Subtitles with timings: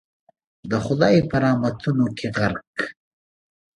[0.71, 2.73] د خدای په رحمتونو کي غرق